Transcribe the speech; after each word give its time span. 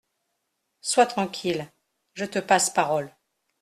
Sois 0.81 1.05
tranquille, 1.05 1.69
je 2.15 2.25
te 2.25 2.39
passe 2.39 2.71
parole. 2.71 3.13